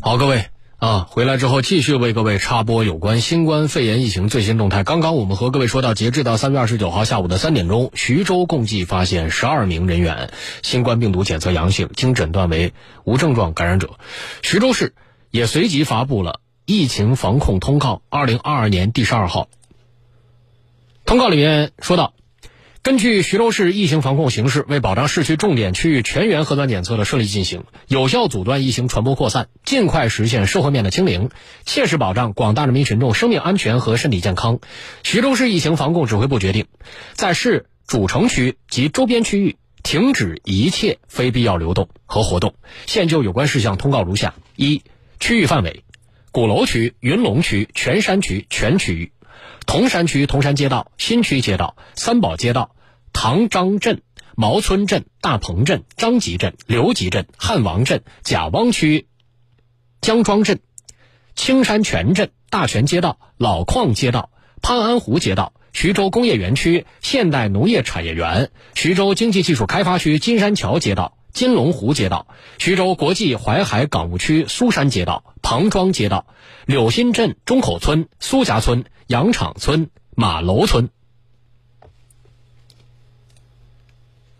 [0.00, 0.46] 好，各位
[0.76, 4.84] 啊，回来之后继续为各位插播有关新冠肺炎疫情最新动态。
[4.84, 10.30] 刚刚我们和各位说到，截至到三月二十九号下午的三点钟，徐州共计发现十二名人员
[10.62, 12.72] 新冠病毒检测阳性，经诊断为
[13.04, 13.98] 无症状感染者。
[14.42, 14.94] 徐州市
[15.30, 19.48] 也随即发布了疫情防控通告，二零二二年第十二号。
[21.04, 22.12] 通告里面说到。
[22.86, 31.30] 根据徐州市疫情防控形势，为保障市区重点区域全员核酸检测的顺利进行，有效阻断疫情传播扩散，尽快实现社会面的清零，
[31.64, 34.60] 切实保障广大人民群众生命安全和身体健康，
[35.02, 36.66] 徐州市疫情防控指挥部决定，
[37.14, 42.54] 在市主城区及周边区域停止一切非必要流动和活动。
[42.86, 44.80] 现就有关事项通告如下：一、
[45.18, 45.82] 区域范围：
[46.30, 49.10] 鼓楼区、云龙区、泉山区全区域，
[49.66, 52.70] 铜山区铜山街道、新区街道、三宝街道。
[53.28, 54.02] 唐张镇、
[54.36, 59.08] 毛村镇、大鹏镇、张集镇、刘集镇、汉王镇、贾汪区、
[60.00, 60.60] 江庄镇、
[61.34, 64.30] 青山泉镇、大泉街道、老矿街道、
[64.62, 76.28] 潘安湖街道、徐州工业园区现代农业产业园、徐州经济技术开发区金山桥街道、金龙湖街道、徐州国际淮海港务区苏山街道、庞庄街道、
[76.64, 80.90] 柳新镇中口村、苏家村、杨场村、马楼村。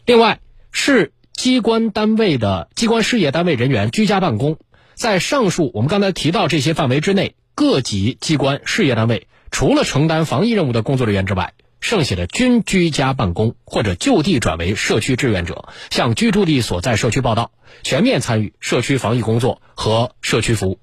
[0.06, 0.38] 另外，
[0.70, 4.56] 市机关单位的机关事业单位人员居家办公，
[4.94, 17.50] 在上述我们刚才提到这些范围之内，各级机关事业单位除了承担防疫任务的工作人员之外，剩下的均居家办公或者就地转为社区志愿者，向居住地所在社区报到，
[17.82, 20.78] 全面参与社区防疫工作和社区服务。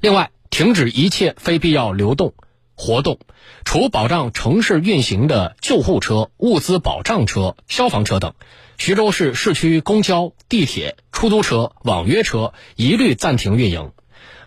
[0.00, 2.34] 另外，停止一切非必要流动。
[2.82, 3.20] 活动，
[3.64, 8.34] 除保障城市运行的救护车、物资保障车、消防车等，
[8.76, 13.92] 徐州市市区公交、地铁、出租车、网约车一律暂停运营。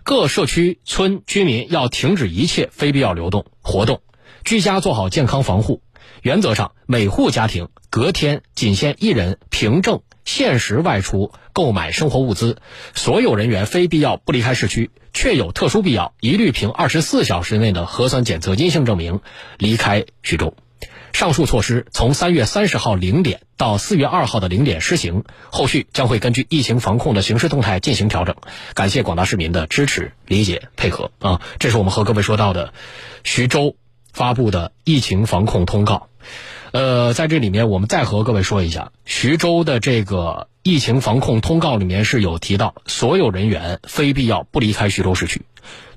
[0.02, 4.02] 各社区村居民要停止一切非必要流动活动，
[4.44, 5.80] 居家做好健康防护。
[6.20, 12.58] 原则上，每户家庭隔天仅限一人凭证限时外出购买生活物资，
[12.94, 14.90] 所有人员非必要不离开市区。
[15.14, 19.20] 确有特殊必要，一律凭二十四小时内的核酸检测阴性证明
[19.56, 20.54] 离开徐州。
[21.14, 28.36] 上述措施从三月三十号零点到四月二号的零点施行，后续将会根据疫情防控的形势动态进行调整。
[28.74, 31.40] 感谢广大市民的支持、理解、配合啊！
[31.58, 32.74] 这是我们和各位说到的
[33.24, 33.76] 徐州
[34.12, 36.08] 发布的疫情防控通告。
[36.76, 45.40] 呃，在这里面，我们再和各位说一下，徐州的这个疫情防控通告里面是有提到，所有人员非必要不离开徐州市区，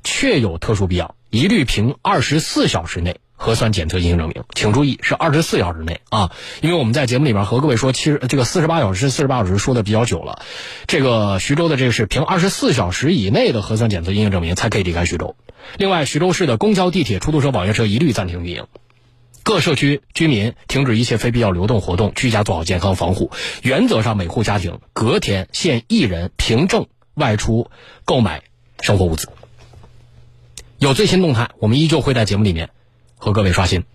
[0.06, 4.46] 确有特殊必要，一律凭二十四小时内核酸检测阴性证明。
[4.56, 6.32] 请注意，是二十四小时内啊，
[6.62, 10.44] 因为我们在节目里面和各位说，其实这个四十八小时、四十八小时说的比较久了，
[10.88, 15.36] 这个徐州的这个是凭二十四小时以内的核酸检测阴性证明才可以离开徐州。
[15.76, 18.64] 另外，徐州市的公交、地铁、出租车、网约车一律暂停运营。
[19.50, 23.32] 各社区居民停止一切非必要流动活动，居家做好健康防护。
[23.64, 27.72] 原则上，每户家庭隔天限一人凭证外出
[28.06, 28.44] 购买
[28.80, 29.28] 生活物资。
[30.78, 32.70] 有最新动态，我们依旧会在节目里面
[33.18, 33.86] 和各位刷新。